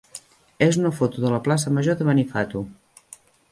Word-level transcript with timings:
és 0.67 0.79
una 0.83 0.91
foto 1.01 1.21
de 1.27 1.31
la 1.35 1.41
plaça 1.49 1.75
major 1.77 2.01
de 2.01 2.09
Benifato. 2.11 2.65